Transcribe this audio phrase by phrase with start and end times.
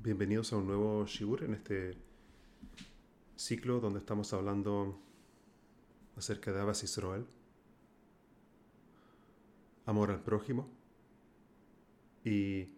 [0.00, 1.96] Bienvenidos a un nuevo Shigur en este
[3.34, 4.96] ciclo donde estamos hablando
[6.16, 7.26] acerca de Abbas Israel,
[9.86, 10.70] amor al prójimo
[12.24, 12.68] y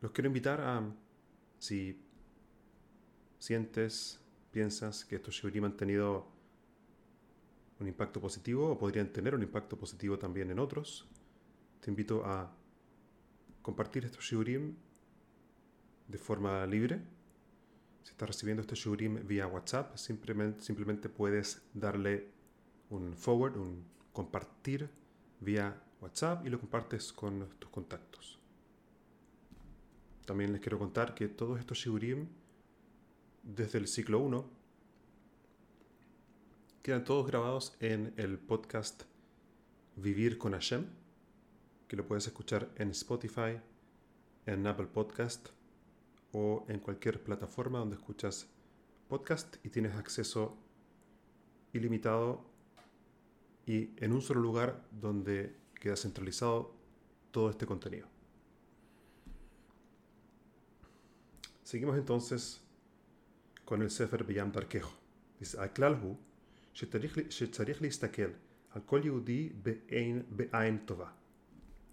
[0.00, 0.94] los quiero invitar a,
[1.58, 2.00] si
[3.40, 6.28] sientes, piensas que estos Shigurim han tenido
[7.80, 11.08] un impacto positivo o podrían tener un impacto positivo también en otros,
[11.80, 12.61] te invito a
[13.62, 14.74] compartir estos Shurim
[16.08, 17.00] de forma libre.
[18.02, 22.28] Si estás recibiendo este Shurim vía WhatsApp, simplemente, simplemente puedes darle
[22.90, 24.90] un forward, un compartir
[25.40, 28.38] vía WhatsApp y lo compartes con tus contactos.
[30.26, 32.26] También les quiero contar que todos estos Shurim,
[33.42, 34.44] desde el ciclo 1,
[36.82, 39.04] quedan todos grabados en el podcast
[39.94, 41.01] Vivir con Hashem
[41.91, 43.59] que lo puedes escuchar en Spotify,
[44.45, 45.49] en Apple Podcast
[46.31, 48.47] o en cualquier plataforma donde escuchas
[49.07, 50.57] podcast y tienes acceso
[51.73, 52.45] ilimitado
[53.65, 56.73] y en un solo lugar donde queda centralizado
[57.31, 58.07] todo este contenido.
[61.63, 62.61] Seguimos entonces
[63.65, 64.91] con el Sefer Beyam Darkejo.
[65.39, 66.17] Dice, הכלל הוא
[66.73, 68.29] שצריך להסתכל
[68.71, 69.49] על כל יהודי
[70.29, 71.09] בעין טובה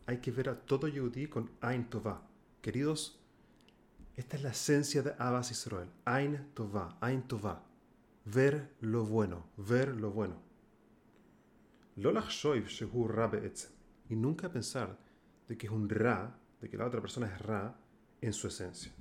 [0.10, 2.28] hay que ver a todo Yehudi con Ain Tová.
[2.64, 3.22] Queridos,
[4.16, 5.88] esta es la esencia de Abbas Israel.
[6.04, 7.64] Ain Tová, Ain Tová.
[8.26, 10.42] Ver lo bueno, ver lo bueno.
[14.10, 14.98] Y nunca pensar
[15.48, 17.80] de que es un Ra, de que la otra persona es Ra
[18.20, 18.92] en su esencia.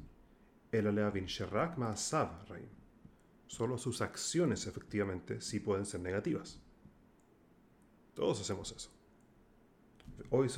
[3.46, 6.60] Solo sus acciones efectivamente sí pueden ser negativas.
[8.12, 8.97] Todos hacemos eso.
[10.30, 10.48] Hoy.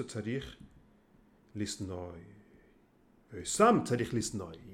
[3.44, 3.84] Sam.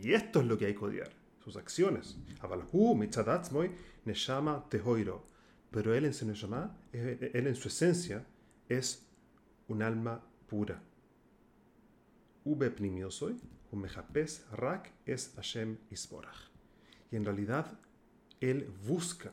[0.03, 1.11] Y esto es lo que hay que odiar,
[1.45, 2.17] sus acciones.
[4.05, 5.25] Neshama tehoiro.
[5.71, 8.25] Pero él en su neshama, él en su esencia,
[8.69, 9.07] es
[9.69, 10.81] un alma pura.
[12.45, 13.37] Ube pnimiosoi,
[13.73, 16.51] umejapes rak es Hashem isborach.
[17.11, 17.79] Y en realidad,
[18.41, 19.33] él busca,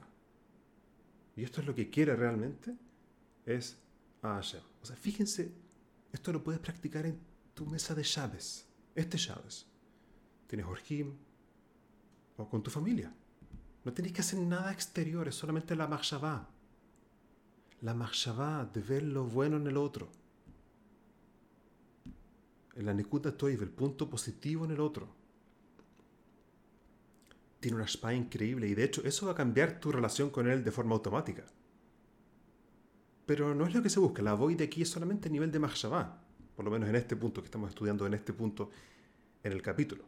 [1.35, 2.75] y esto es lo que quiere realmente,
[3.45, 3.77] es
[4.21, 4.72] a Hashem.
[4.83, 5.53] O sea, fíjense,
[6.11, 7.17] esto lo puedes practicar en
[7.53, 8.67] tu mesa de llaves.
[8.93, 9.65] Este llaves.
[10.47, 11.13] Tienes Orjim
[12.35, 13.13] o con tu familia.
[13.85, 16.49] No tenéis que hacer nada exterior, es solamente la marshavá.
[17.81, 20.09] La marshavá de ver lo bueno en el otro.
[22.75, 25.07] En la Nekuta Toiv, el punto positivo en el otro.
[27.61, 30.61] Tiene una spa increíble y de hecho eso va a cambiar tu relación con él
[30.61, 31.45] de forma automática.
[33.33, 34.21] Pero no es lo que se busca.
[34.21, 36.21] La voy de aquí es solamente a nivel de Mahshabá.
[36.55, 38.69] Por lo menos en este punto que estamos estudiando, en este punto
[39.41, 40.03] en el capítulo.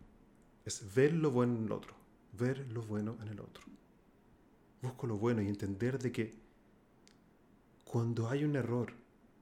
[0.64, 1.96] Es ver lo bueno en el otro.
[2.34, 3.64] Ver lo bueno en el otro.
[4.80, 6.36] Busco lo bueno y entender de que
[7.84, 8.94] cuando hay un error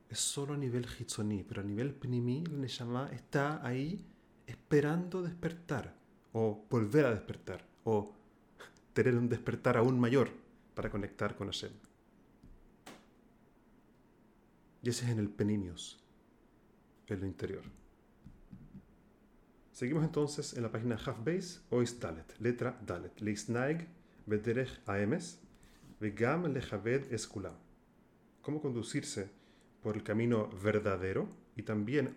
[0.09, 4.01] es solo a nivel hitzoní, pero a nivel pnimi, el Neshama está ahí
[4.47, 5.93] esperando despertar
[6.31, 8.13] o volver a despertar o
[8.93, 10.29] tener un despertar aún mayor
[10.73, 11.73] para conectar con Hashem.
[14.83, 15.97] Y ese es en el penimios,
[17.07, 17.63] en lo interior.
[19.71, 23.19] Seguimos entonces en la página Half Base, Ois Dalet, letra Dalet.
[23.21, 23.87] Leisnaig
[24.25, 25.39] Bederech Aemes,
[25.99, 27.55] Vegam Lechaved Eskulam.
[28.41, 29.31] Cómo conducirse
[29.81, 32.15] por el camino verdadero y también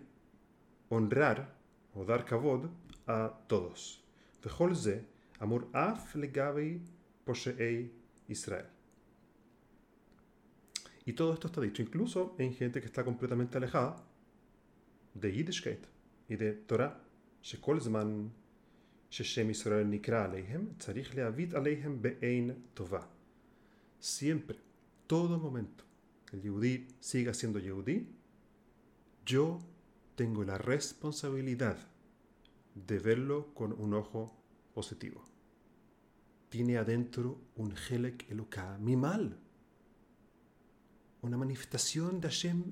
[0.89, 1.55] honrar
[1.93, 2.69] o dar kavod
[3.07, 4.03] a todos.
[4.43, 5.05] Vejolze,
[5.39, 6.81] Amur Af Legavei
[7.23, 7.91] Posheei
[8.27, 8.76] Israel.
[11.06, 14.04] Y todo esto está dicho incluso en gente que está completamente alejada
[15.14, 15.84] de Yiddishkeit
[16.28, 17.00] y de Torah.
[17.42, 18.28] שכל זמן
[19.10, 23.02] ששם ישראל נקרא עליהם, צריך להביט עליהם בעין טובה.
[24.00, 24.56] Siempre,
[25.06, 25.84] todo momento,
[26.32, 28.08] el Yehudí siga siendo Yehudí,
[29.24, 29.60] yo
[30.16, 31.78] tengo la responsabilidad
[32.74, 34.22] de verlo con un ojo
[34.74, 35.20] positivo.
[36.48, 39.38] Tiene adentro un Helek Eluká, mi mal
[41.21, 42.63] una manifestación de Hashem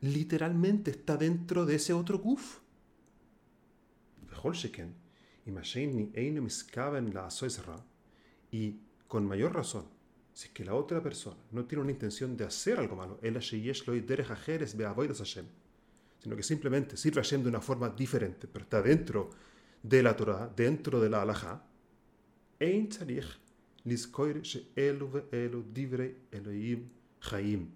[0.00, 2.58] literalmente está dentro de ese otro guf.
[8.50, 9.84] Y con mayor razón,
[10.32, 13.18] si es que la otra persona no tiene una intención de hacer algo malo,
[16.22, 19.30] sino que simplemente sirve a Hashem de una forma diferente, pero está dentro
[19.82, 21.64] de la Torah, dentro de la halajá,
[22.60, 23.26] ein tzarich
[23.84, 26.88] lizkoir she'elu ve'elu divrei Elohim
[27.22, 27.70] Jaim.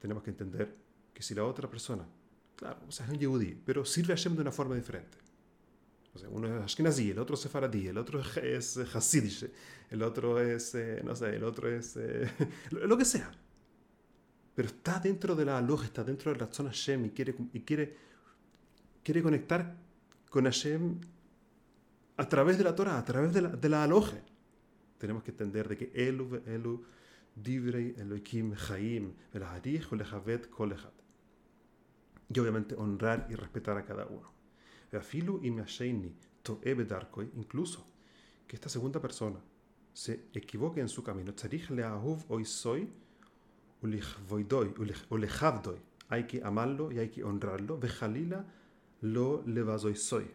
[0.00, 0.74] Tenemos que entender
[1.12, 2.06] que si la otra persona
[2.56, 5.18] Claro, o sea, es un yehudí, pero sirve a Hashem de una forma diferente.
[6.14, 9.50] O sea, uno es Ashkenazi, el otro es Sefaradí, el otro es Hasidish,
[9.90, 12.30] el otro es, eh, no sé, el otro es eh,
[12.70, 13.32] lo que sea.
[14.54, 17.60] Pero está dentro de la aloja, está dentro de la zona Hashem y quiere, y
[17.62, 17.96] quiere,
[19.02, 19.74] quiere conectar
[20.30, 21.00] con Hashem
[22.16, 24.22] a través de la Torah, a través de la, de la aloje.
[24.98, 26.84] Tenemos que entender de que Elu, Elu,
[27.34, 28.54] Divrei, Elohim,
[30.50, 30.92] Kolejat.
[32.32, 34.32] Y obviamente honrar y respetar a cada uno.
[34.92, 35.52] Afilu y
[36.42, 37.86] Toebe Darkoi, incluso
[38.46, 39.40] que esta segunda persona
[39.92, 41.32] se equivoque en su camino.
[41.32, 42.88] Tzarich leahuv hoy soy,
[45.10, 45.78] ulejavdoi.
[46.08, 47.78] Hay que amarlo y hay que honrarlo.
[47.78, 48.44] Vejalila
[49.00, 50.30] lo levazoy soy.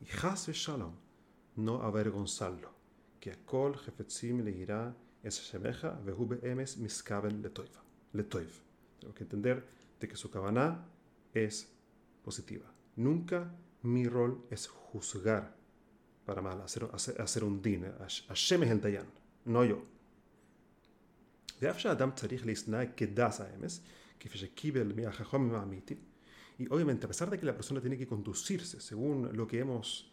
[0.00, 0.94] Y shalom,
[1.56, 2.72] no avergonzarlo.
[3.20, 7.42] Que a kol jefetzim le irá es Shemeja, Vehube Emes, Miskaben,
[8.12, 8.50] Letoiv.
[8.98, 9.64] Tengo que entender
[10.00, 10.84] de que su cabana
[11.32, 11.68] es
[12.22, 12.72] positiva.
[12.96, 13.50] Nunca
[13.82, 15.56] mi rol es juzgar
[16.24, 17.86] para mal, hacer, hacer, hacer un din.
[18.28, 19.06] Hashem es el Dayan,
[19.44, 19.82] no yo.
[26.58, 30.11] Y obviamente, a pesar de que la persona tiene que conducirse según lo que hemos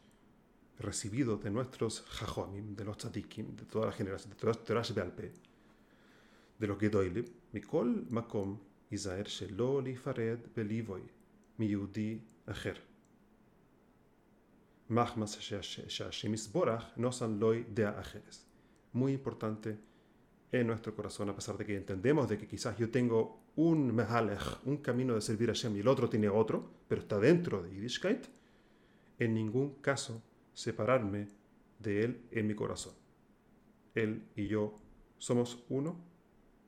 [0.79, 5.31] recibido de nuestros jajomim, de los tzadikim, de toda la generación, de Torash Bealpe,
[6.57, 8.57] de los Gedoilim, Mikol Makom
[8.91, 11.03] Isaer Shelo Lifared Belivoy,
[11.57, 12.81] mi Yehudi Acher.
[18.93, 19.77] Muy importante
[20.51, 24.65] en nuestro corazón, a pesar de que entendemos de que quizás yo tengo un mehalech,
[24.65, 27.69] un camino de servir a Hashem y el otro tiene otro, pero está dentro de
[27.69, 28.25] Yiddishkeit,
[29.19, 30.23] en ningún caso
[30.59, 31.29] separarme
[31.79, 32.93] de él en mi corazón.
[33.95, 34.77] Él y yo
[35.17, 35.97] somos uno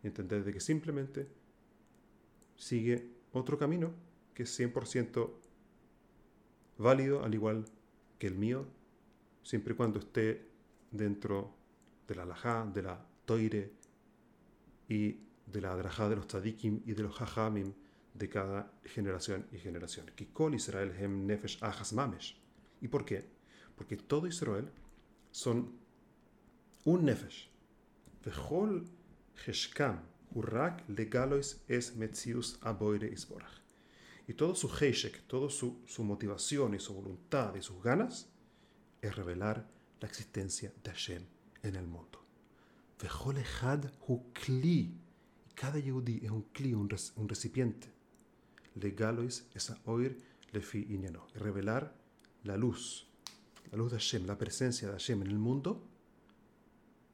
[0.02, 1.28] y entender de que simplemente
[2.56, 3.94] sigue otro camino
[4.34, 5.30] que es 100%
[6.78, 7.66] válido al igual
[8.18, 8.66] que el mío,
[9.44, 10.48] siempre y cuando esté
[10.90, 11.54] dentro
[12.08, 13.74] de la alajá, de la toire
[14.88, 17.74] y de la adrajá de los tzadikim y de los jajamim
[18.14, 20.06] de cada generación y generación.
[20.16, 22.40] Kikol Israel hem nefesh achas mamesh.
[22.80, 23.41] ¿Y por qué?
[23.82, 24.70] Porque todo Israel
[25.32, 25.72] son
[26.86, 27.50] un nefesh.
[28.24, 28.86] Vechol
[29.44, 30.04] heshkam
[30.36, 33.58] urrak legalois es metzius aboire isborach
[34.28, 38.30] y todo su heishek, toda su, su, motivación y su voluntad y sus ganas
[39.02, 39.68] es revelar
[40.00, 41.24] la existencia de Hashem
[41.64, 42.24] en el mundo.
[44.62, 44.94] Y
[45.56, 47.88] cada yehudi es un kli, un, un recipiente.
[48.76, 51.26] Legalois es oír lefi iñano.
[51.34, 51.96] Revelar
[52.44, 53.11] la luz,
[53.70, 55.92] la luz de Hashem, la presencia de Hashem en el mundo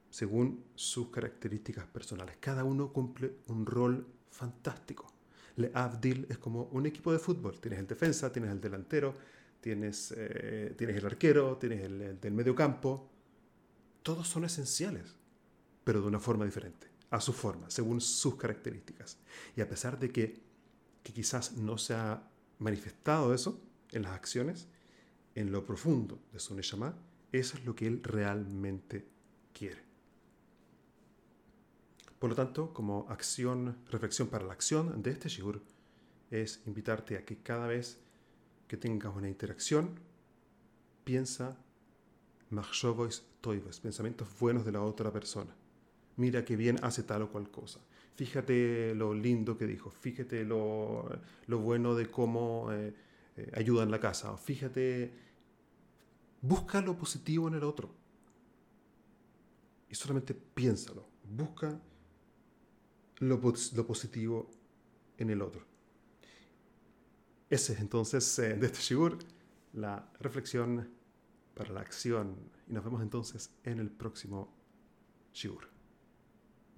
[0.09, 2.37] según sus características personales.
[2.39, 5.13] Cada uno cumple un rol fantástico.
[5.57, 7.59] Le Avdil es como un equipo de fútbol.
[7.59, 9.15] Tienes el defensa, tienes el delantero,
[9.59, 13.09] tienes, eh, tienes el arquero, tienes el, del medio campo.
[14.03, 15.15] Todos son esenciales,
[15.83, 19.17] pero de una forma diferente, a su forma, según sus características.
[19.55, 20.41] Y a pesar de que,
[21.03, 22.27] que quizás no se ha
[22.59, 23.61] manifestado eso
[23.91, 24.67] en las acciones,
[25.37, 26.95] en lo profundo de su Neshama,
[27.31, 29.05] eso es lo que él realmente
[29.53, 29.83] quiere.
[32.17, 35.61] Por lo tanto, como acción, reflexión para la acción de este shiur,
[36.31, 37.99] es invitarte a que cada vez
[38.67, 39.99] que tengas una interacción,
[41.03, 41.55] piensa
[42.49, 45.53] machshovois toivos, pensamientos buenos de la otra persona.
[46.15, 47.79] Mira qué bien hace tal o cual cosa.
[48.15, 51.07] Fíjate lo lindo que dijo, fíjate lo,
[51.45, 52.91] lo bueno de cómo eh,
[53.37, 55.26] eh, ayuda en la casa, fíjate,
[56.41, 57.93] busca lo positivo en el otro.
[59.89, 61.79] Y solamente piénsalo, busca
[63.19, 64.49] lo, positivo
[65.17, 65.65] en el otro.
[67.49, 69.19] Ese es entonces eh, de este shigur
[69.73, 70.89] la reflexión
[71.55, 72.35] para la acción.
[72.67, 74.53] Y nos vemos entonces en el próximo
[75.33, 75.76] shigur.